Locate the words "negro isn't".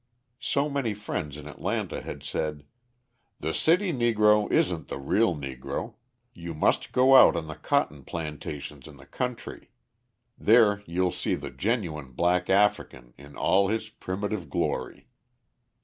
3.93-4.87